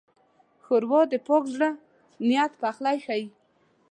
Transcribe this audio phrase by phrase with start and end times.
[0.63, 1.69] ښوروا د پاک زړه
[2.27, 3.25] نیت پخلی ښيي.